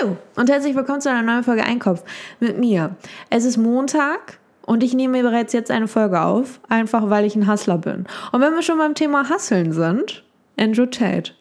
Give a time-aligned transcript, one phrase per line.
[0.00, 2.02] Hallo und herzlich willkommen zu einer neuen Folge Einkopf
[2.40, 2.96] mit mir.
[3.30, 7.50] Es ist Montag und ich nehme bereits jetzt eine Folge auf, einfach weil ich ein
[7.50, 8.04] Hustler bin.
[8.32, 10.24] Und wenn wir schon beim Thema Hustlen sind,
[10.58, 11.32] Andrew Tate.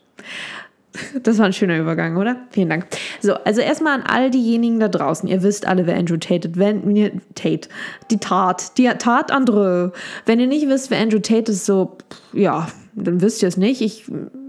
[1.22, 2.38] Das war ein schöner Übergang, oder?
[2.52, 2.88] Vielen Dank.
[3.20, 5.28] So, also erstmal an all diejenigen da draußen.
[5.28, 6.58] Ihr wisst alle, wer Andrew Tate ist.
[6.58, 7.68] Wenn ihr Tate,
[8.12, 9.92] die Tat, die Tat André.
[10.26, 11.98] Wenn ihr nicht wisst, wer Andrew Tate ist, so,
[12.32, 13.82] ja, dann wisst ihr es nicht.
[13.82, 14.06] Ich,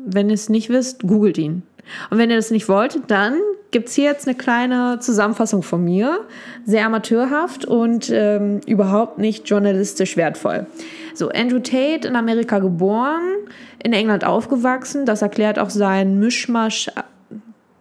[0.06, 1.62] wenn ihr es nicht wisst, googelt ihn.
[2.10, 3.34] Und wenn ihr das nicht wollt, dann
[3.76, 6.20] gibt es hier jetzt eine kleine Zusammenfassung von mir.
[6.64, 10.64] Sehr amateurhaft und ähm, überhaupt nicht journalistisch wertvoll.
[11.12, 13.34] So, Andrew Tate in Amerika geboren,
[13.84, 15.04] in England aufgewachsen.
[15.04, 16.90] Das erklärt auch seinen Mischmasch,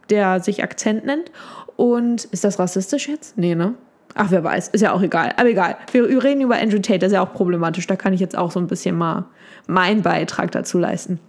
[0.10, 1.32] der sich Akzent nennt.
[1.78, 3.38] Und ist das rassistisch jetzt?
[3.38, 3.76] Nee, ne?
[4.16, 5.32] Ach, wer weiß, ist ja auch egal.
[5.38, 5.78] Aber egal.
[5.94, 7.88] Wir reden über Andrew Tate, das ist ja auch problematisch.
[7.88, 9.28] Da kann ich jetzt auch so ein bisschen mal
[9.66, 11.22] meinen Beitrag dazu leisten.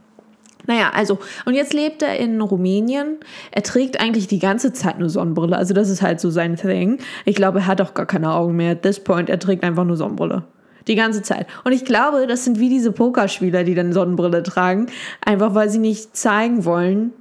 [0.67, 3.19] Naja, also, und jetzt lebt er in Rumänien.
[3.51, 5.57] Er trägt eigentlich die ganze Zeit nur Sonnenbrille.
[5.57, 6.99] Also, das ist halt so sein Thing.
[7.25, 8.73] Ich glaube, er hat auch gar keine Augen mehr.
[8.73, 10.45] At this point, er trägt einfach nur Sonnenbrille.
[10.89, 11.47] Die ganze Zeit.
[11.65, 14.87] Und ich glaube, das sind wie diese Pokerspieler, die dann Sonnenbrille tragen.
[15.25, 17.13] Einfach weil sie nicht zeigen wollen,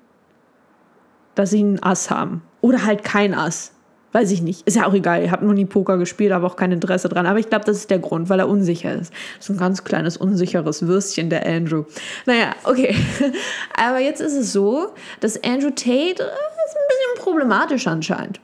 [1.34, 2.42] dass sie einen Ass haben.
[2.62, 3.75] Oder halt kein Ass.
[4.16, 4.66] Weiß ich nicht.
[4.66, 5.26] Ist ja auch egal.
[5.26, 7.26] Ich habe noch nie Poker gespielt, habe auch kein Interesse dran.
[7.26, 9.12] Aber ich glaube, das ist der Grund, weil er unsicher ist.
[9.36, 11.84] Das ist ein ganz kleines, unsicheres Würstchen, der Andrew.
[12.26, 12.96] Naja, okay.
[13.78, 18.40] Aber jetzt ist es so, dass Andrew Tate äh, ist ein bisschen problematisch anscheinend.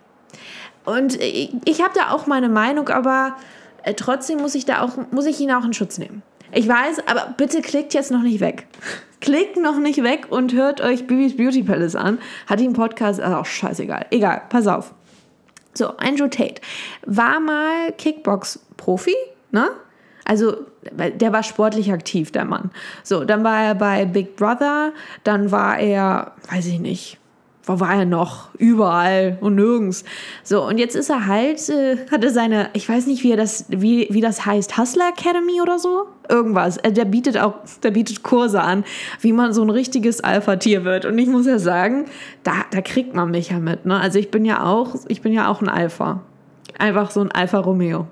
[0.83, 3.38] Und ich, ich habe da auch meine Meinung, aber
[3.83, 6.22] äh, trotzdem muss ich da auch, muss ich ihn auch in Schutz nehmen.
[6.52, 8.67] Ich weiß, aber bitte klickt jetzt noch nicht weg.
[9.22, 12.17] Klickt noch nicht weg und hört euch Bibis Beauty Palace an.
[12.47, 13.22] Hat die einen Podcast?
[13.22, 14.08] Also auch scheißegal.
[14.09, 14.95] Egal, pass auf.
[15.73, 16.61] So, Andrew Tate
[17.05, 19.16] war mal Kickbox-Profi,
[19.52, 19.69] ne?
[20.25, 22.72] Also, der war sportlich aktiv, der Mann.
[23.03, 27.17] So, dann war er bei Big Brother, dann war er, weiß ich nicht,
[27.64, 28.50] wo war er noch?
[28.58, 30.04] Überall und nirgends.
[30.44, 33.66] So, und jetzt ist er halt, äh, hatte seine, ich weiß nicht, wie, er das,
[33.70, 36.08] wie, wie das heißt, Hustler Academy oder so?
[36.28, 36.78] Irgendwas.
[36.78, 38.83] Äh, der bietet auch, der bietet Kurse an,
[39.20, 41.05] wie man so ein richtiges Alpha-Tier wird.
[41.05, 42.05] Und ich muss ja sagen,
[42.44, 43.86] da, da kriegt man mich ja mit.
[43.86, 44.00] Ne?
[44.00, 46.21] Also ich bin ja auch, ich bin ja auch ein Alpha.
[46.80, 48.08] Einfach so ein Alpha Romeo.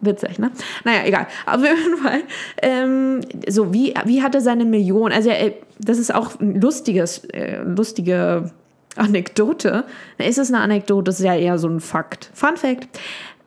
[0.00, 0.52] Witzig, ne?
[0.84, 1.26] Naja, egal.
[1.46, 2.20] Auf jeden Fall.
[2.62, 5.10] Ähm, so, wie, wie hat er seine Million?
[5.10, 8.52] Also, er, das ist auch ein lustiges, äh, lustige
[8.96, 9.84] Anekdote.
[10.18, 11.04] Ist es eine Anekdote?
[11.04, 12.30] Das ist ja eher so ein Fakt.
[12.34, 12.88] Fun Fact.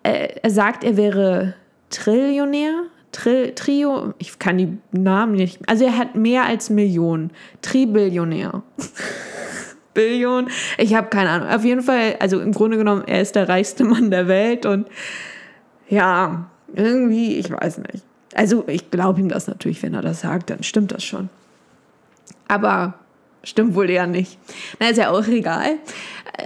[0.04, 1.56] Äh, er sagt, er wäre
[1.90, 2.84] Trillionär.
[3.12, 5.60] Tri Trio, ich kann die Namen nicht.
[5.68, 7.32] Also er hat mehr als Millionen.
[7.62, 8.64] Tribillionär.
[9.94, 10.50] Billion.
[10.78, 11.50] Ich habe keine Ahnung.
[11.50, 14.88] Auf jeden Fall, also im Grunde genommen, er ist der reichste Mann der Welt und
[15.90, 18.04] ja, irgendwie, ich weiß nicht.
[18.34, 21.30] Also ich glaube ihm das natürlich, wenn er das sagt, dann stimmt das schon.
[22.48, 22.94] Aber
[23.44, 24.38] stimmt wohl eher nicht.
[24.80, 25.78] Na, ist ja auch egal.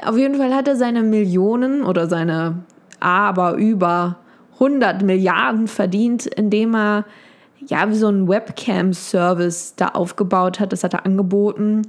[0.06, 2.64] Auf jeden Fall hat er seine Millionen oder seine
[3.00, 4.18] aber über
[4.54, 7.06] 100 Milliarden verdient, indem er
[7.68, 10.72] ja wie so einen Webcam-Service da aufgebaut hat.
[10.72, 11.84] Das hat er angeboten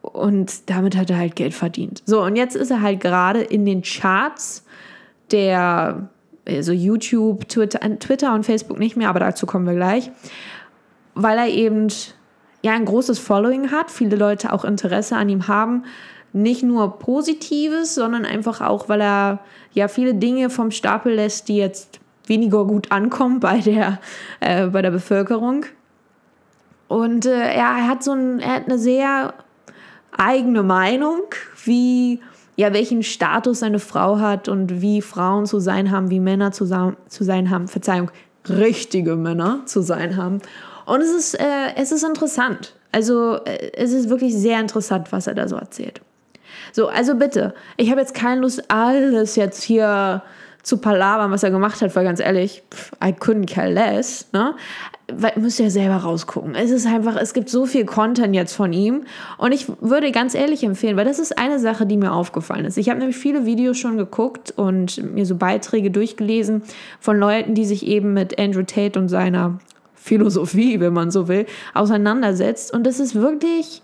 [0.00, 2.02] und damit hat er halt Geld verdient.
[2.06, 4.64] So, und jetzt ist er halt gerade in den Charts
[5.32, 6.08] der
[6.48, 10.10] also YouTube, Twitter, Twitter und Facebook nicht mehr, aber dazu kommen wir gleich,
[11.14, 11.88] weil er eben
[12.66, 15.84] ja ein großes Following hat, viele Leute auch Interesse an ihm haben,
[16.32, 19.38] nicht nur Positives, sondern einfach auch, weil er
[19.72, 24.00] ja viele Dinge vom Stapel lässt, die jetzt weniger gut ankommen bei der,
[24.40, 25.64] äh, bei der Bevölkerung.
[26.88, 29.34] Und äh, er hat so ein, er hat eine sehr
[30.16, 31.22] eigene Meinung,
[31.64, 32.20] wie
[32.56, 36.64] ja, welchen Status eine Frau hat und wie Frauen zu sein haben, wie Männer zu,
[36.64, 38.10] zu sein haben, Verzeihung,
[38.48, 40.40] richtige Männer zu sein haben.
[40.86, 42.74] Und es ist, äh, es ist interessant.
[42.92, 46.00] Also äh, es ist wirklich sehr interessant, was er da so erzählt.
[46.72, 50.22] So, also bitte, ich habe jetzt keine Lust, alles jetzt hier
[50.62, 52.62] zu palabern, was er gemacht hat, weil ganz ehrlich,
[53.04, 54.26] I couldn't care less.
[54.32, 54.54] Ne?
[55.12, 56.54] weil, müsst ihr ja selber rausgucken.
[56.54, 59.04] Es ist einfach, es gibt so viel Content jetzt von ihm.
[59.38, 62.76] Und ich würde ganz ehrlich empfehlen, weil das ist eine Sache, die mir aufgefallen ist.
[62.76, 66.62] Ich habe nämlich viele Videos schon geguckt und mir so Beiträge durchgelesen
[67.00, 69.58] von Leuten, die sich eben mit Andrew Tate und seiner
[70.06, 72.72] Philosophie, wenn man so will, auseinandersetzt.
[72.72, 73.82] Und das ist wirklich,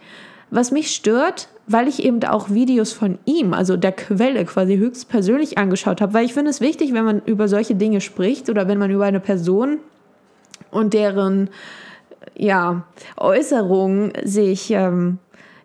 [0.51, 5.59] was mich stört, weil ich eben auch Videos von ihm, also der Quelle quasi höchstpersönlich
[5.59, 8.79] angeschaut habe, weil ich finde es wichtig, wenn man über solche Dinge spricht oder wenn
[8.79, 9.79] man über eine Person
[10.71, 11.51] und deren
[12.37, 12.85] ja,
[13.17, 15.19] Äußerungen sich, ähm,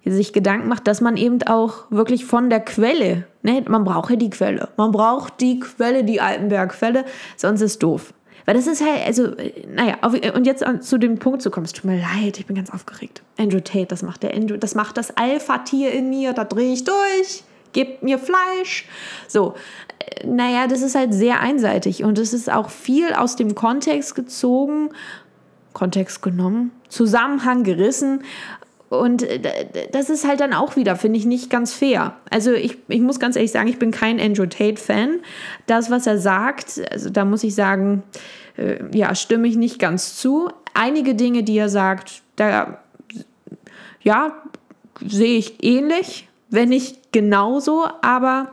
[0.05, 4.15] sich Gedanken macht, dass man eben auch wirklich von der Quelle, ne, man braucht ja
[4.15, 7.05] die Quelle, man braucht die Quelle, die Altenberg-Quelle,
[7.35, 8.13] sonst ist doof.
[8.47, 9.27] Weil das ist halt, also,
[9.67, 12.55] naja, auf, und jetzt zu dem Punkt zu kommen, es tut mir leid, ich bin
[12.55, 13.21] ganz aufgeregt.
[13.37, 16.85] Andrew Tate, das macht der Andrew, das macht das Alpha-Tier in mir, da drehe ich
[16.85, 17.43] durch.
[17.73, 18.87] gebt mir Fleisch.
[19.27, 19.55] So,
[19.99, 24.15] äh, naja, das ist halt sehr einseitig und es ist auch viel aus dem Kontext
[24.15, 24.91] gezogen,
[25.73, 28.23] Kontext genommen, Zusammenhang gerissen.
[28.89, 32.15] Und äh, das ist halt dann auch wieder, finde ich, nicht ganz fair.
[32.29, 35.19] Also ich, ich muss ganz ehrlich sagen, ich bin kein Andrew Tate-Fan.
[35.65, 38.03] Das, was er sagt, also da muss ich sagen,
[38.57, 40.49] äh, ja, stimme ich nicht ganz zu.
[40.73, 42.79] Einige Dinge, die er sagt, da,
[44.01, 44.41] ja,
[45.05, 48.51] sehe ich ähnlich, wenn nicht genauso, aber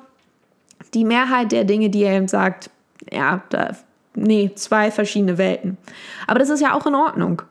[0.95, 2.71] die Mehrheit der Dinge, die er eben sagt,
[3.13, 3.77] ja, da,
[4.15, 5.77] nee, zwei verschiedene Welten.
[6.27, 7.43] Aber das ist ja auch in Ordnung.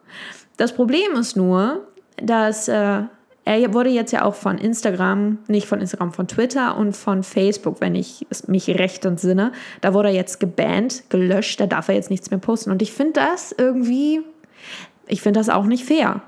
[0.57, 1.87] Das Problem ist nur,
[2.17, 3.03] dass äh,
[3.45, 7.81] er wurde jetzt ja auch von Instagram, nicht von Instagram, von Twitter und von Facebook,
[7.81, 9.51] wenn ich mich recht entsinne,
[9.81, 12.71] da wurde er jetzt gebannt, gelöscht, da darf er jetzt nichts mehr posten.
[12.71, 14.21] Und ich finde das irgendwie,
[15.07, 16.21] ich finde das auch nicht fair.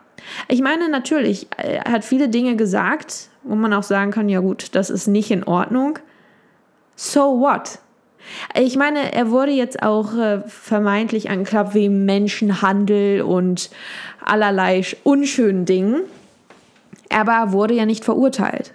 [0.49, 4.75] Ich meine, natürlich, er hat viele Dinge gesagt, wo man auch sagen kann, ja gut,
[4.75, 5.99] das ist nicht in Ordnung.
[6.95, 7.79] So what?
[8.57, 13.69] Ich meine, er wurde jetzt auch äh, vermeintlich angeklagt wegen Menschenhandel und
[14.23, 16.01] allerlei unschönen Dingen,
[17.09, 18.73] aber wurde ja nicht verurteilt.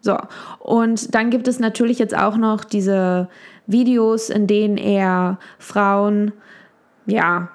[0.00, 0.16] So,
[0.60, 3.28] und dann gibt es natürlich jetzt auch noch diese
[3.66, 6.32] Videos, in denen er Frauen,
[7.06, 7.48] ja,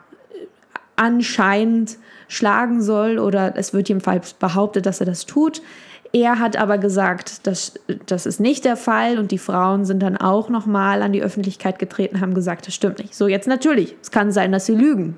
[0.98, 1.98] anscheinend
[2.32, 5.62] schlagen soll oder es wird jedenfalls behauptet, dass er das tut.
[6.14, 7.74] Er hat aber gesagt, dass
[8.06, 11.78] das ist nicht der Fall und die Frauen sind dann auch nochmal an die Öffentlichkeit
[11.78, 13.16] getreten, haben gesagt, das stimmt nicht.
[13.16, 15.18] So, jetzt natürlich, es kann sein, dass sie lügen.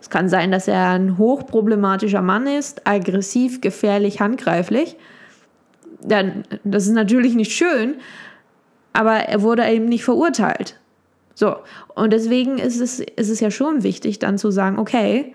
[0.00, 4.96] Es kann sein, dass er ein hochproblematischer Mann ist, aggressiv, gefährlich, handgreiflich.
[6.02, 7.94] Dann, das ist natürlich nicht schön,
[8.92, 10.80] aber er wurde eben nicht verurteilt.
[11.34, 11.56] So,
[11.94, 15.32] und deswegen ist es, ist es ja schon wichtig, dann zu sagen, okay,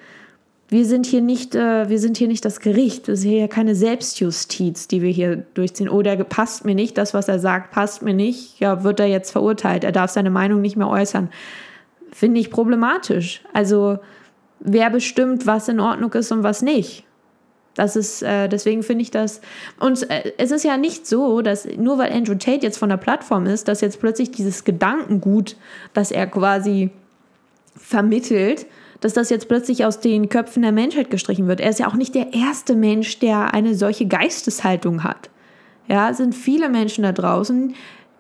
[0.68, 3.08] wir sind hier nicht, äh, wir sind hier nicht das Gericht.
[3.08, 5.90] Das ist hier ja keine Selbstjustiz, die wir hier durchziehen.
[5.90, 8.60] Oder oh, passt mir nicht, das, was er sagt, passt mir nicht.
[8.60, 9.84] Ja, wird er jetzt verurteilt.
[9.84, 11.30] Er darf seine Meinung nicht mehr äußern.
[12.12, 13.44] Finde ich problematisch.
[13.54, 14.00] Also,
[14.60, 17.04] wer bestimmt, was in Ordnung ist und was nicht?
[17.76, 19.42] Das ist, äh, deswegen finde ich das.
[19.80, 22.98] Und äh, es ist ja nicht so, dass nur weil Andrew Tate jetzt von der
[22.98, 25.58] Plattform ist, dass jetzt plötzlich dieses Gedankengut,
[25.94, 26.90] das er quasi
[27.76, 28.66] vermittelt,
[29.06, 31.60] dass das jetzt plötzlich aus den Köpfen der Menschheit gestrichen wird.
[31.60, 35.30] Er ist ja auch nicht der erste Mensch, der eine solche Geisteshaltung hat.
[35.88, 37.75] Ja, es sind viele Menschen da draußen,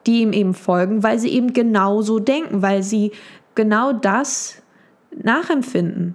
[0.05, 3.13] die ihm eben folgen, weil sie eben genauso denken, weil sie
[3.55, 4.61] genau das
[5.23, 6.13] nachempfinden.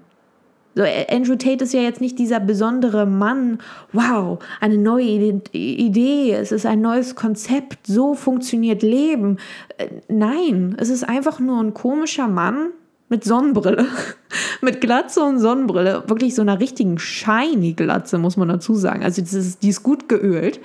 [0.76, 3.58] So, Andrew Tate ist ja jetzt nicht dieser besondere Mann.
[3.92, 9.38] Wow, eine neue Idee, es ist ein neues Konzept, so funktioniert Leben.
[9.78, 12.68] Äh, nein, es ist einfach nur ein komischer Mann,
[13.10, 13.86] mit Sonnenbrille,
[14.62, 19.02] mit Glatze und Sonnenbrille, wirklich so einer richtigen shiny Glatze, muss man dazu sagen.
[19.02, 20.60] Also das ist, die ist gut geölt.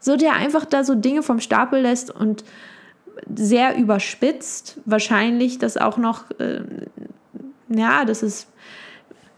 [0.00, 2.44] So der einfach da so Dinge vom Stapel lässt und
[3.32, 6.62] sehr überspitzt, wahrscheinlich das auch noch, äh,
[7.68, 8.48] ja, das ist,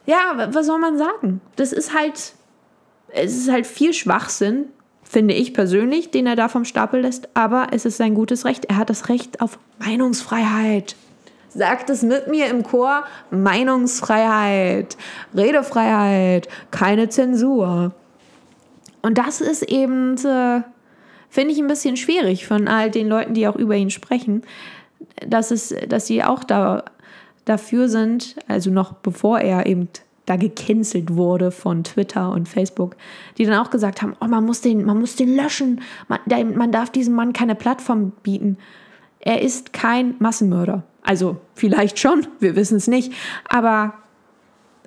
[0.06, 1.42] ja, was soll man sagen?
[1.56, 2.32] Das ist halt,
[3.08, 4.66] es ist halt viel Schwachsinn,
[5.02, 8.64] finde ich persönlich, den er da vom Stapel lässt, aber es ist sein gutes Recht.
[8.64, 10.96] Er hat das Recht auf Meinungsfreiheit.
[11.54, 13.04] Sagt es mit mir im Chor.
[13.30, 14.96] Meinungsfreiheit,
[15.34, 17.92] Redefreiheit, keine Zensur.
[19.02, 20.62] Und das ist eben, äh,
[21.28, 24.42] finde ich, ein bisschen schwierig von all den Leuten, die auch über ihn sprechen,
[25.26, 26.84] dass, es, dass sie auch da,
[27.44, 29.88] dafür sind, also noch bevor er eben
[30.26, 32.96] da gecancelt wurde von Twitter und Facebook,
[33.36, 36.20] die dann auch gesagt haben, oh, man muss den, man muss den löschen, man,
[36.56, 38.56] man darf diesem Mann keine Plattform bieten.
[39.20, 40.82] Er ist kein Massenmörder.
[41.04, 43.12] Also vielleicht schon, wir wissen es nicht.
[43.48, 43.94] Aber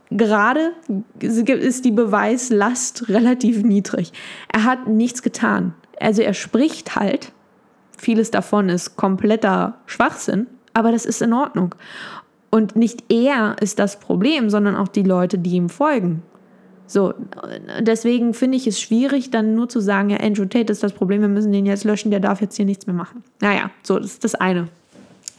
[0.10, 0.74] gerade
[1.20, 4.12] ist die Beweislast relativ niedrig.
[4.52, 5.74] Er hat nichts getan.
[6.00, 7.32] Also er spricht halt.
[7.98, 11.74] Vieles davon ist kompletter Schwachsinn, aber das ist in Ordnung.
[12.50, 16.24] Und nicht er ist das Problem, sondern auch die Leute, die ihm folgen.
[16.86, 17.14] So,
[17.82, 21.22] deswegen finde ich es schwierig, dann nur zu sagen, ja, Andrew Tate ist das Problem,
[21.22, 23.24] wir müssen den jetzt löschen, der darf jetzt hier nichts mehr machen.
[23.42, 24.70] Naja, so, das ist das eine.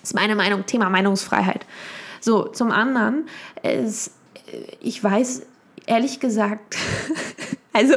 [0.02, 1.66] Ist meine Meinung, Thema Meinungsfreiheit.
[2.20, 3.26] So, zum anderen,
[3.62, 4.12] es,
[4.80, 5.42] ich weiß
[5.86, 6.76] ehrlich gesagt,
[7.72, 7.94] also,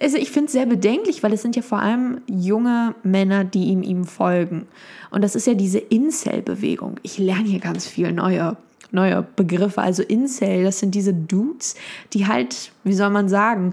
[0.00, 3.64] also ich finde es sehr bedenklich, weil es sind ja vor allem junge Männer, die
[3.64, 4.66] ihm, ihm folgen.
[5.10, 6.96] Und das ist ja diese Incel-Bewegung.
[7.02, 8.56] Ich lerne hier ganz viel neue,
[8.90, 9.80] neue Begriffe.
[9.80, 11.74] Also Incel, das sind diese Dudes,
[12.12, 13.72] die halt, wie soll man sagen,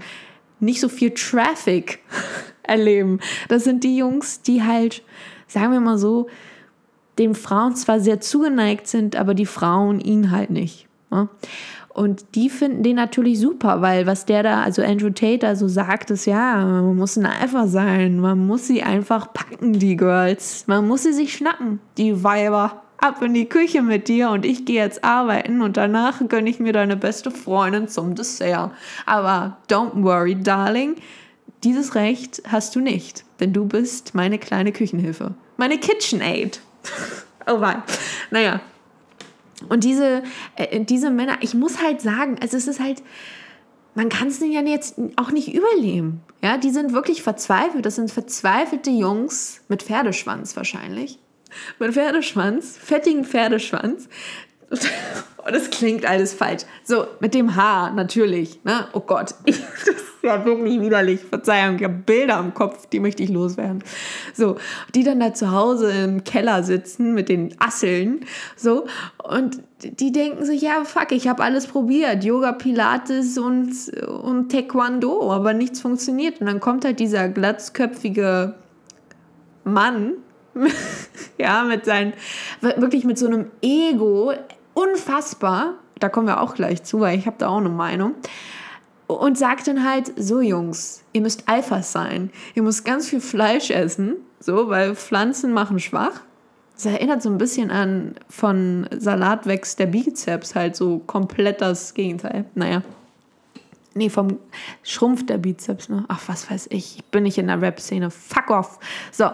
[0.60, 2.00] nicht so viel Traffic
[2.64, 3.20] erleben.
[3.50, 5.04] Das sind die Jungs, die halt,
[5.48, 6.28] sagen wir mal so,
[7.18, 10.88] dem Frauen zwar sehr zugeneigt sind, aber die Frauen ihn halt nicht.
[11.12, 11.30] Ne?
[11.96, 15.70] Und die finden den natürlich super, weil was der da, also Andrew Tate da so
[15.70, 20.66] sagt, ist ja, man muss ein Alpha sein, man muss sie einfach packen, die Girls.
[20.68, 22.82] Man muss sie sich schnappen, die Weiber.
[22.98, 26.60] Ab in die Küche mit dir und ich gehe jetzt arbeiten und danach gönne ich
[26.60, 28.72] mir deine beste Freundin zum Dessert.
[29.06, 30.96] Aber don't worry, darling,
[31.64, 35.34] dieses Recht hast du nicht, denn du bist meine kleine Küchenhilfe.
[35.58, 36.60] Meine KitchenAid.
[37.48, 37.82] oh wei.
[38.32, 38.62] Naja,
[39.70, 40.24] und diese,
[40.56, 43.02] äh, diese Männer, ich muss halt sagen, also es ist halt,
[43.94, 46.22] man kann es ja jetzt auch nicht überleben.
[46.44, 47.86] Ja, die sind wirklich verzweifelt.
[47.86, 51.20] Das sind verzweifelte Jungs mit Pferdeschwanz wahrscheinlich.
[51.80, 54.10] Mit Pferdeschwanz, fettigen Pferdeschwanz.
[55.46, 56.64] Und das klingt alles falsch.
[56.84, 58.60] So, mit dem Haar natürlich.
[58.64, 58.88] Ne?
[58.94, 59.56] Oh Gott, das
[60.26, 61.22] ja wirklich widerlich.
[61.22, 63.84] Verzeihung, ich habe Bilder im Kopf, die möchte ich loswerden.
[64.34, 64.58] So,
[64.94, 68.26] die dann da zu Hause im Keller sitzen mit den Asseln,
[68.58, 68.86] so,
[69.24, 73.72] und die denken sich, ja, fuck, ich habe alles probiert, Yoga, Pilates und,
[74.04, 76.42] und Taekwondo, aber nichts funktioniert.
[76.42, 78.56] Und dann kommt halt dieser glatzköpfige
[79.64, 80.14] Mann,
[81.38, 82.14] ja, mit seinen,
[82.62, 84.34] wirklich mit so einem Ego,
[84.76, 88.14] unfassbar, da kommen wir auch gleich zu, weil ich habe da auch eine Meinung
[89.08, 92.32] und sagt dann halt, so Jungs, ihr müsst Alphas sein.
[92.54, 96.22] Ihr müsst ganz viel Fleisch essen, so, weil Pflanzen machen schwach.
[96.76, 101.94] Das erinnert so ein bisschen an von Salat wächst der Bizeps, halt so komplett das
[101.94, 102.46] Gegenteil.
[102.54, 102.82] Naja.
[103.94, 104.40] Nee, vom
[104.84, 106.04] schrumpft der Bizeps, ne?
[106.10, 106.98] Ach, was weiß ich.
[106.98, 108.12] Ich bin nicht in der Rap-Szene.
[108.12, 108.80] Fuck off.
[109.14, 109.30] So,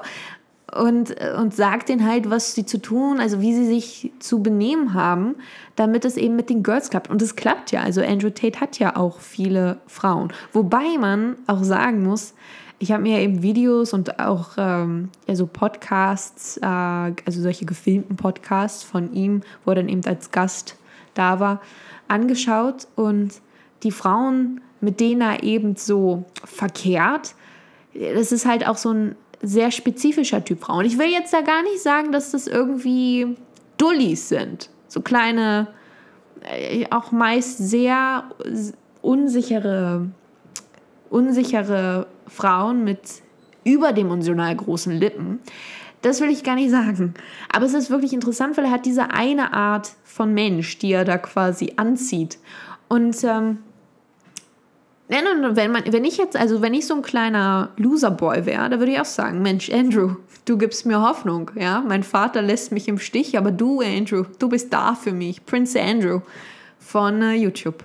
[0.74, 4.94] und, und sagt denen halt, was sie zu tun, also wie sie sich zu benehmen
[4.94, 5.36] haben,
[5.76, 7.10] damit es eben mit den Girls klappt.
[7.10, 7.82] Und es klappt ja.
[7.82, 10.32] Also Andrew Tate hat ja auch viele Frauen.
[10.54, 12.34] Wobei man auch sagen muss,
[12.80, 18.84] ich habe mir eben Videos und auch ähm, also Podcasts, äh, also solche gefilmten Podcasts
[18.84, 20.78] von ihm, wo er dann eben als Gast
[21.14, 21.62] da war,
[22.08, 22.88] angeschaut.
[22.96, 23.34] Und
[23.84, 27.36] die Frauen, mit denen er eben so verkehrt,
[27.94, 30.78] das ist halt auch so ein sehr spezifischer Typ Frau.
[30.80, 33.36] Und ich will jetzt da gar nicht sagen, dass das irgendwie
[33.78, 34.70] Dullis sind.
[34.88, 35.68] So kleine,
[36.42, 38.26] äh, auch meist sehr
[39.02, 40.08] unsichere,
[41.10, 43.00] unsichere Frauen mit
[43.64, 45.40] überdimensional großen Lippen.
[46.02, 47.14] Das will ich gar nicht sagen.
[47.52, 51.06] Aber es ist wirklich interessant, weil er hat diese eine Art von Mensch, die er
[51.06, 52.40] da quasi anzieht.
[52.88, 53.60] Und ähm,
[55.12, 58.94] wenn, man, wenn ich jetzt, also wenn ich so ein kleiner Loserboy wäre, da würde
[58.94, 60.16] ich auch sagen, Mensch, Andrew,
[60.46, 61.84] du gibst mir Hoffnung, ja.
[61.86, 65.46] Mein Vater lässt mich im Stich, aber du, Andrew, du bist da für mich.
[65.46, 66.22] Prince Andrew
[66.80, 67.84] von äh, YouTube.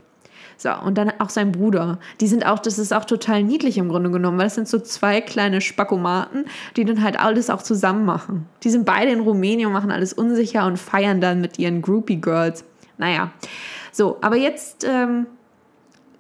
[0.59, 1.99] So, und dann auch sein Bruder.
[2.21, 4.79] Die sind auch, das ist auch total niedlich im Grunde genommen, weil das sind so
[4.79, 8.47] zwei kleine Spackomaten, die dann halt alles auch zusammen machen.
[8.63, 12.65] Die sind beide in Rumänien, machen alles unsicher und feiern dann mit ihren Groupie Girls.
[12.97, 13.33] Naja,
[13.93, 15.36] so, aber jetzt ähm, äh,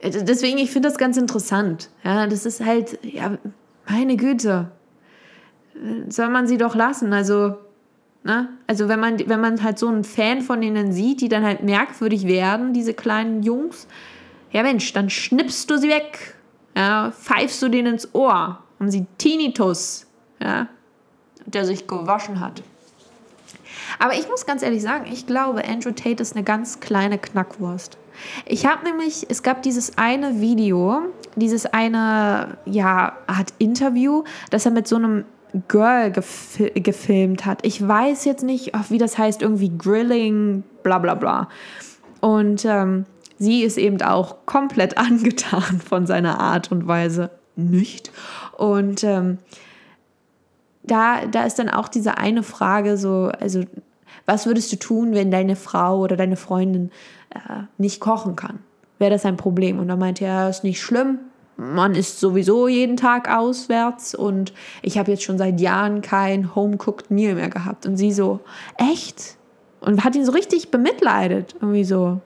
[0.02, 1.90] deswegen, ich finde das ganz interessant.
[2.04, 3.38] Ja, das ist halt, ja,
[3.88, 4.70] meine Güte.
[6.08, 7.12] Soll man sie doch lassen.
[7.12, 7.56] Also,
[8.24, 8.48] ne?
[8.66, 11.62] Also, wenn man, wenn man halt so einen Fan von ihnen sieht, die dann halt
[11.62, 13.86] merkwürdig werden, diese kleinen Jungs,
[14.52, 16.34] ja Mensch, dann schnippst du sie weg.
[16.76, 18.62] Ja, pfeifst du denen ins Ohr.
[18.78, 20.06] Haben sie Tinnitus,
[20.42, 20.68] ja,
[21.46, 22.62] der sich gewaschen hat.
[23.98, 27.96] Aber ich muss ganz ehrlich sagen, ich glaube, Andrew Tate ist eine ganz kleine Knackwurst.
[28.44, 31.02] Ich habe nämlich, es gab dieses eine Video,
[31.36, 35.24] dieses eine, ja, Art Interview, das er mit so einem
[35.68, 37.64] Girl gef gefilmt hat.
[37.64, 41.48] Ich weiß jetzt nicht, wie das heißt, irgendwie Grilling, bla bla bla.
[42.20, 43.06] Und ähm,
[43.38, 48.10] sie ist eben auch komplett angetan von seiner Art und Weise nicht.
[48.56, 49.38] Und ähm,
[50.82, 53.64] da, da ist dann auch diese eine Frage so, also
[54.24, 56.90] was würdest du tun, wenn deine Frau oder deine Freundin
[57.30, 58.60] äh, nicht kochen kann?
[58.98, 59.78] Wäre das ein Problem?
[59.78, 61.18] Und dann meinte er, ist nicht schlimm.
[61.56, 67.10] Man isst sowieso jeden Tag auswärts und ich habe jetzt schon seit Jahren kein Home-Cooked
[67.10, 67.86] Meal mehr gehabt.
[67.86, 68.40] Und sie so,
[68.76, 69.36] echt?
[69.80, 71.54] Und hat ihn so richtig bemitleidet.
[71.54, 72.20] Irgendwie so,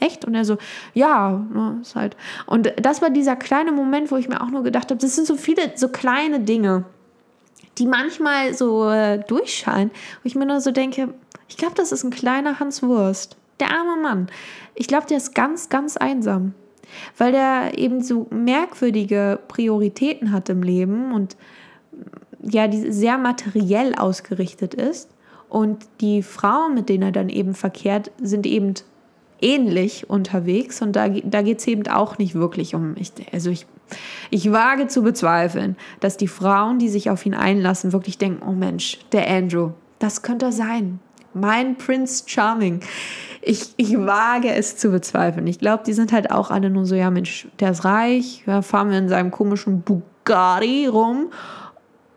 [0.00, 0.24] echt?
[0.24, 0.58] Und er so,
[0.94, 2.16] ja, ne, ist halt.
[2.46, 5.26] Und das war dieser kleine Moment, wo ich mir auch nur gedacht habe, das sind
[5.26, 6.84] so viele so kleine Dinge,
[7.78, 9.90] die manchmal so äh, durchscheinen,
[10.22, 11.14] wo ich mir nur so denke,
[11.52, 13.36] ich glaube, das ist ein kleiner Hans Wurst.
[13.60, 14.28] Der arme Mann.
[14.74, 16.54] Ich glaube, der ist ganz, ganz einsam.
[17.18, 21.36] Weil der eben so merkwürdige Prioritäten hat im Leben und
[22.42, 25.10] ja, die sehr materiell ausgerichtet ist.
[25.50, 28.72] Und die Frauen, mit denen er dann eben verkehrt, sind eben
[29.42, 30.80] ähnlich unterwegs.
[30.80, 32.96] Und da, da geht es eben auch nicht wirklich um.
[32.96, 33.66] Ich, also ich,
[34.30, 38.52] ich wage zu bezweifeln, dass die Frauen, die sich auf ihn einlassen, wirklich denken: Oh
[38.52, 40.98] Mensch, der Andrew, das könnte er sein
[41.34, 42.80] mein Prince Charming.
[43.42, 45.46] ich, ich wage es zu bezweifeln.
[45.46, 48.62] Ich glaube, die sind halt auch alle nur so, ja Mensch, der ist reich, ja,
[48.62, 51.32] fahren wir in seinem komischen Bugatti rum,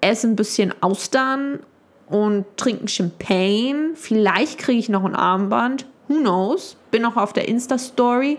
[0.01, 1.59] essen ein bisschen Austern
[2.07, 3.91] und trinken Champagne.
[3.95, 5.87] Vielleicht kriege ich noch ein Armband.
[6.07, 6.77] Who knows?
[6.91, 8.37] Bin noch auf der Insta-Story.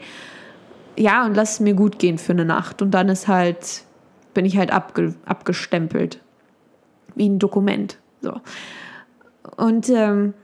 [0.96, 2.80] Ja, und lass es mir gut gehen für eine Nacht.
[2.80, 3.82] Und dann ist halt,
[4.32, 6.20] bin ich halt abge, abgestempelt.
[7.16, 7.98] Wie ein Dokument.
[8.22, 8.40] So.
[9.56, 10.34] Und ähm,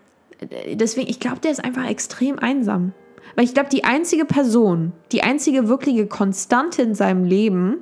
[0.75, 2.93] deswegen, ich glaube, der ist einfach extrem einsam.
[3.35, 7.79] Weil ich glaube, die einzige Person, die einzige wirkliche Konstante in seinem Leben,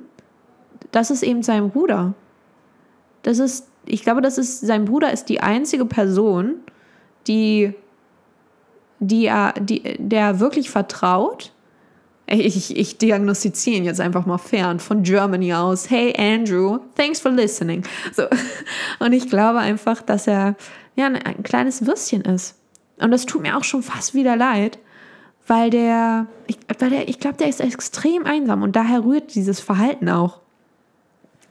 [0.91, 2.13] das ist eben sein Bruder.
[3.23, 6.55] Das ist, ich glaube, das ist, sein Bruder ist die einzige Person,
[7.27, 7.73] die,
[8.99, 11.51] die er, die, der wirklich vertraut.
[12.27, 15.89] Ich, ich diagnostiziere ihn jetzt einfach mal fern von Germany aus.
[15.89, 17.83] Hey Andrew, thanks for listening.
[18.13, 18.23] So.
[18.99, 20.55] Und ich glaube einfach, dass er
[20.95, 22.55] ja, ein, ein kleines Würstchen ist.
[22.97, 24.77] Und das tut mir auch schon fast wieder leid,
[25.47, 29.59] weil der, ich, weil der, ich glaube, der ist extrem einsam und daher rührt dieses
[29.59, 30.39] Verhalten auch.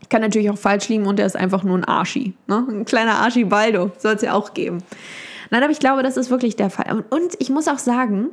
[0.00, 2.35] Ich kann natürlich auch falsch liegen und der ist einfach nur ein Arschi.
[2.47, 2.66] Ne?
[2.68, 4.82] Ein kleiner Arschi-Baldo soll es ja auch geben.
[5.50, 7.04] Nein, aber ich glaube, das ist wirklich der Fall.
[7.11, 8.28] Und ich muss auch sagen,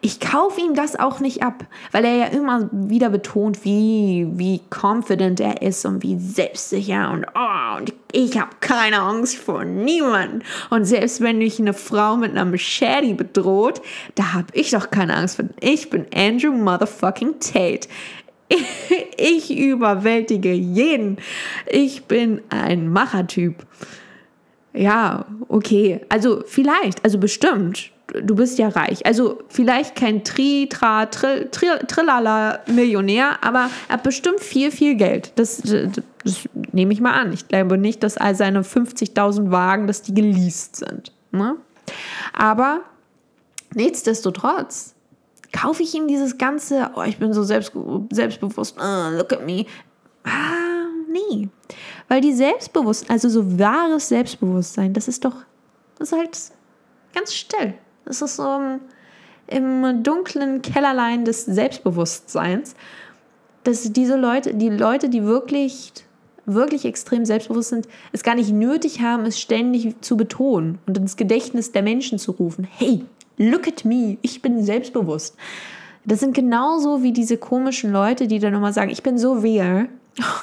[0.00, 4.62] ich kaufe ihm das auch nicht ab, weil er ja immer wieder betont, wie, wie
[4.70, 10.42] confident er ist und wie selbstsicher und, oh, und ich habe keine Angst vor niemanden.
[10.70, 13.82] Und selbst wenn mich eine Frau mit einer Machete bedroht,
[14.14, 15.46] da habe ich doch keine Angst vor.
[15.60, 17.88] Ich bin Andrew Motherfucking Tate.
[19.16, 21.18] Ich überwältige jeden.
[21.66, 23.64] Ich bin ein Machertyp.
[24.74, 26.00] Ja, okay.
[26.08, 27.90] Also vielleicht, also bestimmt.
[28.22, 29.06] Du bist ja reich.
[29.06, 34.94] Also vielleicht kein Tri, Tra, Trill, Trill, Trillala Millionär, aber er hat bestimmt viel, viel
[34.96, 35.32] Geld.
[35.36, 37.32] Das, das, das nehme ich mal an.
[37.32, 41.12] Ich glaube nicht, dass all seine 50.000 Wagen, dass die geleast sind.
[41.32, 41.56] Ne?
[42.34, 42.80] Aber
[43.74, 44.94] nichtsdestotrotz
[45.52, 47.72] kaufe ich ihm dieses ganze, oh, ich bin so selbst,
[48.10, 49.66] selbstbewusst, uh, look at me.
[50.24, 51.48] Ah, nee.
[52.08, 55.36] Weil die Selbstbewusstsein, also so wahres Selbstbewusstsein, das ist doch,
[55.98, 56.38] das ist halt
[57.14, 57.74] ganz still.
[58.04, 58.80] Das ist so im,
[59.46, 62.74] im dunklen Kellerlein des Selbstbewusstseins,
[63.64, 65.92] dass diese Leute, die Leute, die wirklich,
[66.44, 71.16] wirklich extrem selbstbewusst sind, es gar nicht nötig haben, es ständig zu betonen und ins
[71.16, 72.68] Gedächtnis der Menschen zu rufen.
[72.70, 73.04] Hey,
[73.38, 75.36] look at me, ich bin selbstbewusst.
[76.04, 79.88] Das sind genauso wie diese komischen Leute, die dann immer sagen, ich bin so real,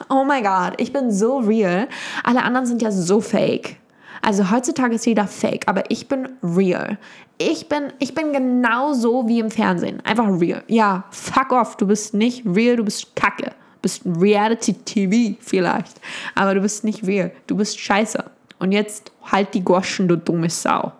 [0.10, 1.88] Oh mein Gott, ich bin so real.
[2.24, 3.78] Alle anderen sind ja so fake.
[4.22, 6.98] Also heutzutage ist jeder fake, aber ich bin real.
[7.38, 10.00] Ich bin, ich bin genau so wie im Fernsehen.
[10.06, 10.64] Einfach real.
[10.68, 11.78] Ja, fuck off.
[11.78, 13.46] Du bist nicht real, du bist kacke.
[13.46, 16.00] Du bist Reality TV vielleicht.
[16.36, 17.32] Aber du bist nicht real.
[17.48, 18.24] Du bist scheiße.
[18.60, 20.92] Und jetzt halt die Goschen, du dumme Sau.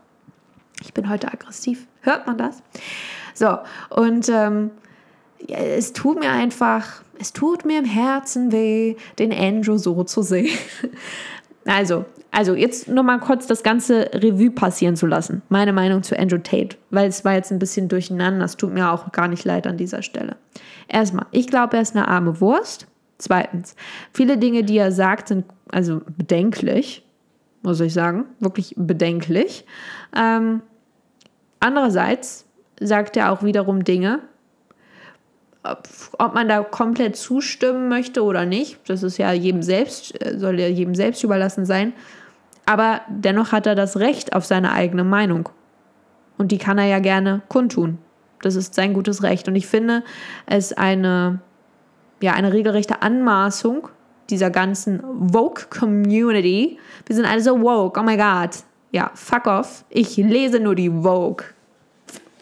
[0.82, 1.86] Ich bin heute aggressiv.
[2.02, 2.64] Hört man das?
[3.36, 4.72] So, und ähm,
[5.48, 10.58] es tut mir einfach es tut mir im Herzen weh, den Andrew so zu sehen.
[11.64, 15.44] Also, also jetzt nochmal kurz das ganze Revue passieren zu lassen.
[15.50, 18.40] Meine Meinung zu Andrew Tate, weil es war jetzt ein bisschen durcheinander.
[18.40, 20.38] Das tut mir auch gar nicht leid an dieser Stelle.
[20.88, 22.88] Erstmal, ich glaube, er ist eine arme Wurst.
[23.20, 23.76] Zweitens,
[24.12, 27.06] viele Dinge, die er sagt, sind also bedenklich,
[27.62, 29.64] muss ich sagen, wirklich bedenklich.
[30.18, 30.64] Ähm,
[31.60, 32.48] andererseits
[32.80, 34.22] sagt er auch wiederum Dinge,
[35.64, 40.60] ob man da komplett zustimmen möchte oder nicht, das ist ja jedem selbst, äh, soll
[40.60, 41.94] ja jedem selbst überlassen sein.
[42.66, 45.50] Aber dennoch hat er das Recht auf seine eigene Meinung.
[46.38, 48.00] Und die kann er ja gerne kundtun.
[48.42, 49.48] Das ist sein gutes Recht.
[49.48, 50.04] Und ich finde
[50.48, 51.40] es eine,
[52.22, 53.90] ja, eine regelrechte Anmaßung
[54.30, 56.80] dieser ganzen Vogue-Community.
[57.06, 58.64] Wir sind alle so woke, oh my God.
[58.92, 59.86] Ja, fuck off.
[59.90, 61.46] Ich lese nur die Vogue.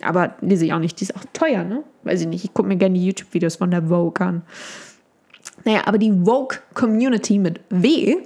[0.02, 1.00] Aber lese ich auch nicht.
[1.00, 1.84] Die ist auch teuer, ne?
[2.04, 2.46] Weiß ich nicht.
[2.46, 4.44] Ich gucke mir gerne die YouTube-Videos von der Vogue an.
[5.66, 8.18] Naja, aber die Vogue-Community mit W,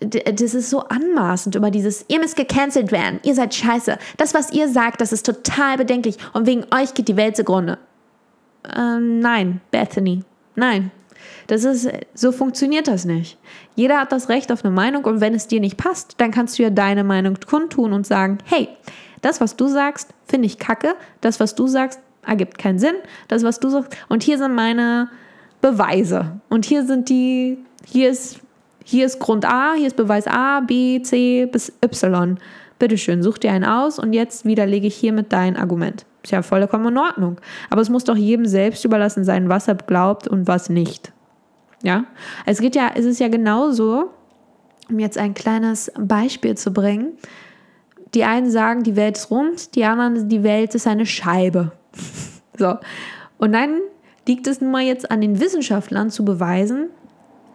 [0.00, 3.98] das ist so anmaßend über dieses, ihr müsst gecancelt werden, ihr seid scheiße.
[4.16, 7.78] Das, was ihr sagt, das ist total bedenklich und wegen euch geht die Welt zugrunde.
[8.76, 10.22] Ähm, nein, Bethany,
[10.54, 10.90] nein.
[11.48, 13.38] Das ist, so funktioniert das nicht.
[13.74, 16.58] Jeder hat das Recht auf eine Meinung und wenn es dir nicht passt, dann kannst
[16.58, 18.68] du ja deine Meinung kundtun und sagen, hey,
[19.20, 20.94] das, was du sagst, finde ich kacke.
[21.20, 22.94] Das, was du sagst, ergibt keinen Sinn.
[23.28, 23.96] Das, was du sagst.
[24.08, 25.08] Und hier sind meine
[25.60, 26.40] Beweise.
[26.48, 28.40] Und hier sind die, hier ist,
[28.84, 32.38] hier ist Grund A, hier ist Beweis A, B, C bis Y.
[32.78, 36.06] Bitteschön, such dir einen aus und jetzt widerlege ich hiermit dein Argument.
[36.22, 37.40] Ist ja vollkommen in Ordnung.
[37.70, 41.12] Aber es muss doch jedem selbst überlassen sein, was er glaubt und was nicht.
[41.82, 42.04] Ja?
[42.46, 44.10] Es geht ja, es ist ja genauso,
[44.88, 47.18] um jetzt ein kleines Beispiel zu bringen
[48.14, 51.72] die einen sagen, die Welt ist rund, die anderen, die Welt ist eine Scheibe.
[52.58, 52.76] so.
[53.38, 53.80] Und dann
[54.26, 56.90] liegt es nun mal jetzt an den Wissenschaftlern zu beweisen,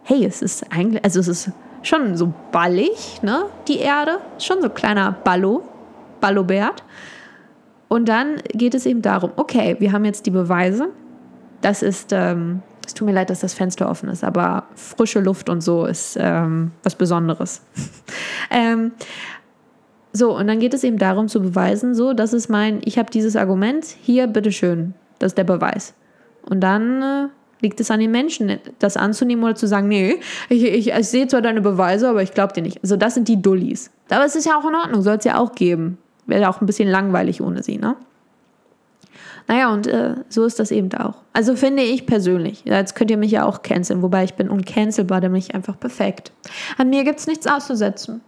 [0.02, 1.50] hey, es ist eigentlich, also es ist
[1.82, 5.62] schon so ballig, ne, die Erde, schon so kleiner Ballo,
[6.20, 6.82] Ballobert.
[7.88, 10.88] Und dann geht es eben darum, okay, wir haben jetzt die Beweise,
[11.60, 15.48] das ist, ähm, es tut mir leid, dass das Fenster offen ist, aber frische Luft
[15.48, 17.62] und so ist ähm, was Besonderes.
[18.50, 18.92] ähm,
[20.16, 23.10] so, und dann geht es eben darum zu beweisen, so, das ist mein, ich habe
[23.10, 25.92] dieses Argument, hier, bitteschön, das ist der Beweis.
[26.48, 27.28] Und dann äh,
[27.60, 31.26] liegt es an den Menschen, das anzunehmen oder zu sagen, nee, ich, ich, ich sehe
[31.26, 32.80] zwar deine Beweise, aber ich glaube dir nicht.
[32.80, 33.90] Also das sind die Dullis.
[34.08, 35.98] Aber es ist ja auch in Ordnung, soll es ja auch geben.
[36.26, 37.96] Wäre auch ein bisschen langweilig ohne sie, ne?
[39.48, 41.16] Naja, und äh, so ist das eben auch.
[41.32, 42.62] Also finde ich persönlich.
[42.64, 46.30] Jetzt könnt ihr mich ja auch canceln, wobei ich bin uncancelbar, nämlich einfach perfekt.
[46.78, 48.20] An mir gibt es nichts auszusetzen.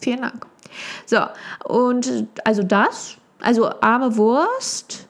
[0.00, 0.51] Vielen Dank.
[1.06, 1.18] So,
[1.64, 5.08] und also das, also arme Wurst,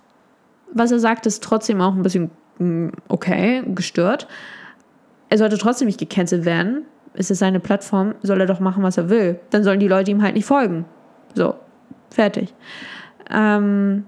[0.72, 4.27] was er sagt, ist trotzdem auch ein bisschen mm, okay, gestört.
[5.29, 6.85] Er sollte trotzdem nicht gecancelt werden.
[7.14, 9.38] Es ist seine Plattform, soll er doch machen, was er will.
[9.51, 10.87] Dann sollen die Leute ihm halt nicht folgen.
[11.35, 11.55] So,
[12.11, 12.55] fertig.
[13.31, 14.05] Ähm,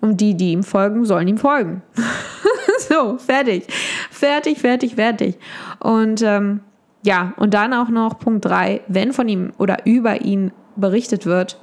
[0.00, 1.82] und die, die ihm folgen, sollen ihm folgen.
[2.88, 3.66] so, fertig.
[4.10, 5.38] Fertig, fertig, fertig.
[5.78, 6.60] Und ähm,
[7.02, 11.60] ja, und dann auch noch Punkt 3, wenn von ihm oder über ihn berichtet wird,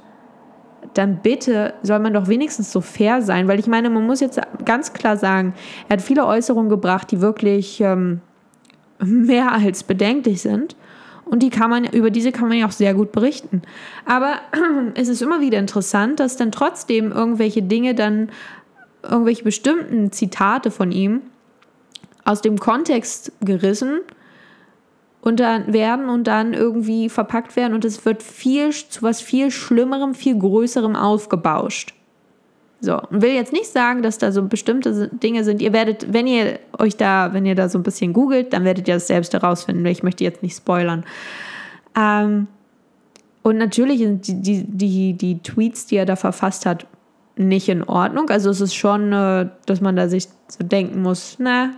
[0.94, 4.40] dann bitte soll man doch wenigstens so fair sein, weil ich meine, man muss jetzt
[4.64, 5.54] ganz klar sagen,
[5.88, 8.20] er hat viele Äußerungen gebracht, die wirklich ähm,
[9.04, 10.76] mehr als bedenklich sind.
[11.24, 13.62] Und die kann man, über diese kann man ja auch sehr gut berichten.
[14.06, 14.36] Aber
[14.94, 18.30] es ist immer wieder interessant, dass dann trotzdem irgendwelche Dinge dann,
[19.02, 21.20] irgendwelche bestimmten Zitate von ihm
[22.24, 24.00] aus dem Kontext gerissen
[25.20, 29.50] und dann werden und dann irgendwie verpackt werden und es wird viel zu was viel
[29.50, 31.94] Schlimmerem, viel Größerem aufgebauscht.
[32.80, 35.60] So, und will jetzt nicht sagen, dass da so bestimmte Dinge sind.
[35.60, 38.86] Ihr werdet, wenn ihr euch da, wenn ihr da so ein bisschen googelt, dann werdet
[38.86, 39.84] ihr das selbst herausfinden.
[39.86, 41.04] Ich möchte jetzt nicht spoilern.
[41.96, 42.46] Ähm,
[43.42, 46.86] und natürlich sind die, die, die, die Tweets, die er da verfasst hat,
[47.34, 48.30] nicht in Ordnung.
[48.30, 51.70] Also es ist schon, äh, dass man da sich so denken muss, na,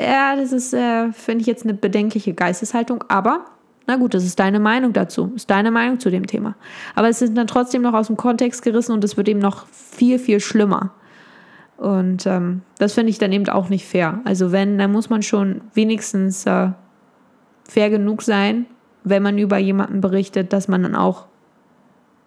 [0.00, 3.44] ja, das ist, äh, finde ich jetzt eine bedenkliche Geisteshaltung, aber
[3.86, 6.54] na gut, das ist deine Meinung dazu, ist deine Meinung zu dem Thema.
[6.94, 9.66] Aber es ist dann trotzdem noch aus dem Kontext gerissen und es wird eben noch
[9.66, 10.92] viel, viel schlimmer.
[11.76, 14.20] Und ähm, das finde ich dann eben auch nicht fair.
[14.24, 16.68] Also wenn, dann muss man schon wenigstens äh,
[17.68, 18.66] fair genug sein,
[19.02, 21.26] wenn man über jemanden berichtet, dass man dann auch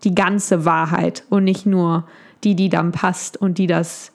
[0.03, 2.05] die ganze Wahrheit und nicht nur
[2.43, 4.11] die, die dann passt und die das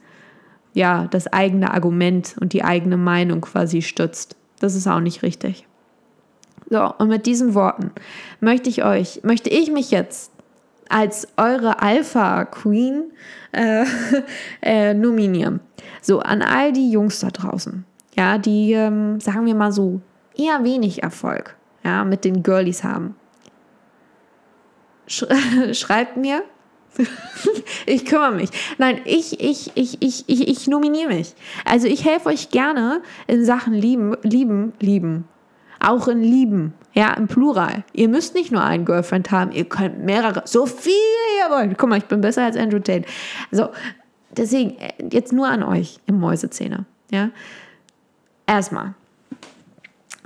[0.79, 4.37] ja, das eigene Argument und die eigene Meinung quasi stützt.
[4.61, 5.67] Das ist auch nicht richtig.
[6.71, 7.91] So, und mit diesen Worten
[8.41, 10.31] möchte ich euch, möchte ich mich jetzt
[10.89, 13.11] als eure Alpha Queen
[13.51, 13.85] äh,
[14.63, 15.59] äh, nominieren.
[16.01, 17.85] So, an all die Jungs da draußen,
[18.17, 20.01] ja, die, ähm, sagen wir mal so,
[20.37, 23.17] eher wenig Erfolg, ja, mit den Girlies haben.
[25.09, 25.25] Sch
[25.73, 26.43] schreibt mir,
[27.87, 28.51] ich kümmere mich.
[28.79, 31.35] Nein, ich, ich, ich, ich, ich, ich nominiere mich.
[31.65, 35.25] Also ich helfe euch gerne in Sachen lieben, lieben, lieben.
[35.81, 36.75] Auch in lieben.
[36.93, 37.85] Ja, im Plural.
[37.93, 40.43] Ihr müsst nicht nur einen Girlfriend haben, ihr könnt mehrere.
[40.47, 41.79] So viel ihr wollt.
[41.79, 43.05] Guck mal, ich bin besser als Andrew Tate.
[43.53, 43.69] So,
[44.37, 46.87] deswegen, äh, jetzt nur an euch im Mäusezähne.
[47.11, 47.31] Ja.
[48.47, 48.95] Erstmal.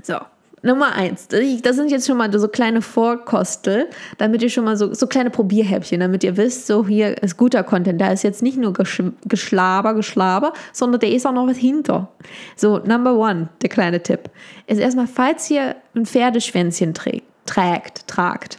[0.02, 0.16] So,
[0.64, 4.94] Nummer eins, das sind jetzt schon mal so kleine Vorkostel, damit ihr schon mal so,
[4.94, 8.00] so kleine Probierhäppchen, damit ihr wisst, so hier ist guter Content.
[8.00, 12.08] Da ist jetzt nicht nur Geschlaber, Geschlaber, sondern da ist auch noch was hinter.
[12.54, 14.30] So, Number one, der kleine Tipp,
[14.68, 18.58] ist erstmal, falls ihr ein Pferdeschwänzchen trägt, trägt, tragt,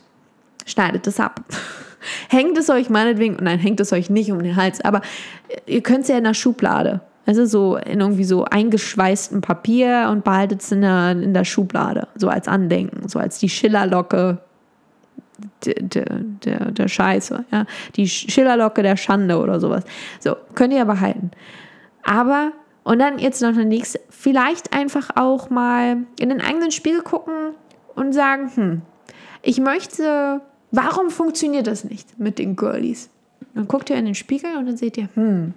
[0.65, 1.41] schneidet es ab.
[2.27, 5.01] hängt es euch meinetwegen, nein, hängt es euch nicht um den Hals, aber
[5.65, 10.23] ihr könnt es ja in der Schublade also so in irgendwie so eingeschweißtem Papier und
[10.23, 14.39] behaltet es in der, in der Schublade, so als Andenken, so als die Schillerlocke
[15.65, 16.05] der,
[16.43, 17.65] der, der Scheiße, ja.
[17.95, 19.83] Die Schillerlocke der Schande oder sowas.
[20.19, 21.31] So, könnt ihr behalten.
[22.03, 22.51] Aber,
[22.83, 27.53] und dann jetzt noch eine nächste, vielleicht einfach auch mal in den eigenen Spiegel gucken
[27.95, 28.81] und sagen, hm,
[29.41, 33.09] ich möchte, warum funktioniert das nicht mit den Girlies?
[33.53, 35.53] Dann guckt ihr in den Spiegel und dann seht ihr, hm,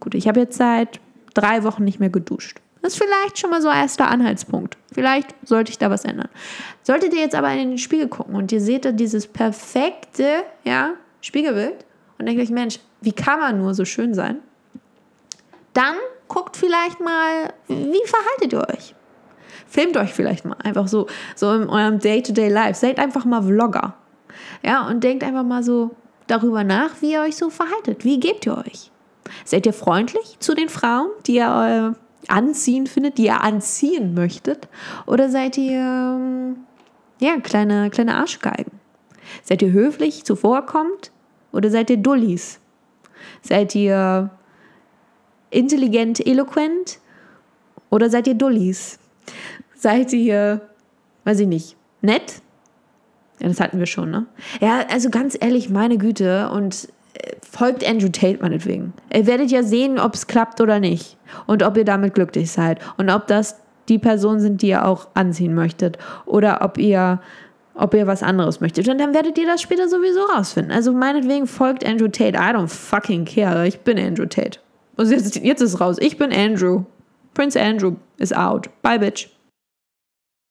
[0.00, 1.00] gut, ich habe jetzt seit
[1.34, 2.60] drei Wochen nicht mehr geduscht.
[2.82, 4.76] Das ist vielleicht schon mal so erster Anhaltspunkt.
[4.92, 6.28] Vielleicht sollte ich da was ändern.
[6.82, 10.90] Solltet ihr jetzt aber in den Spiegel gucken und ihr seht da dieses perfekte ja,
[11.22, 11.86] Spiegelbild
[12.18, 14.38] und denkt euch, Mensch, wie kann man nur so schön sein?
[15.72, 15.94] Dann
[16.28, 18.94] guckt vielleicht mal, wie verhaltet ihr euch?
[19.66, 22.78] Filmt euch vielleicht mal einfach so, so in eurem Day-to-Day-Life.
[22.78, 23.94] Seid einfach mal Vlogger.
[24.62, 25.90] Ja, und denkt einfach mal so
[26.26, 28.04] darüber nach, wie ihr euch so verhaltet.
[28.04, 28.90] Wie gebt ihr euch?
[29.44, 34.68] Seid ihr freundlich zu den Frauen, die ihr äh, anziehen findet, die ihr anziehen möchtet?
[35.06, 36.56] Oder seid ihr, ähm,
[37.20, 38.72] ja, kleine, kleine Arschgeigen?
[39.42, 41.10] Seid ihr höflich, zuvorkommt?
[41.52, 42.60] Oder seid ihr Dullis?
[43.42, 44.30] Seid ihr
[45.50, 46.98] intelligent, eloquent?
[47.90, 48.98] Oder seid ihr Dullis?
[49.74, 50.60] Seid ihr,
[51.24, 52.42] weiß ich nicht, nett?
[53.40, 54.26] Ja, das hatten wir schon, ne?
[54.60, 56.50] Ja, also ganz ehrlich, meine Güte.
[56.50, 56.88] Und
[57.54, 58.92] folgt Andrew Tate meinetwegen.
[59.12, 61.16] Ihr werdet ja sehen, ob es klappt oder nicht.
[61.46, 62.78] Und ob ihr damit glücklich seid.
[62.96, 63.56] Und ob das
[63.88, 65.98] die Personen sind, die ihr auch anziehen möchtet.
[66.26, 67.20] Oder ob ihr,
[67.74, 68.88] ob ihr was anderes möchtet.
[68.88, 70.72] Und dann werdet ihr das später sowieso rausfinden.
[70.72, 72.36] Also meinetwegen folgt Andrew Tate.
[72.36, 73.66] I don't fucking care.
[73.66, 74.58] Ich bin Andrew Tate.
[74.96, 75.96] Und jetzt, jetzt ist raus.
[76.00, 76.84] Ich bin Andrew.
[77.34, 78.68] Prince Andrew is out.
[78.82, 79.33] Bye, bitch.